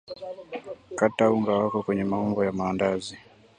kata 0.97 1.29
unga 1.31 1.51
wako 1.53 1.83
kwenye 1.83 2.03
maumbo 2.03 2.45
ya 2.45 2.51
maandazi 2.51 3.17